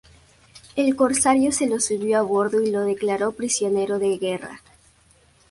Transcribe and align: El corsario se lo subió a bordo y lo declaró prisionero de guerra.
El 0.75 0.95
corsario 0.95 1.51
se 1.51 1.67
lo 1.67 1.79
subió 1.79 2.17
a 2.17 2.23
bordo 2.23 2.59
y 2.63 2.71
lo 2.71 2.79
declaró 2.81 3.33
prisionero 3.33 3.99
de 3.99 4.17
guerra. 4.17 4.59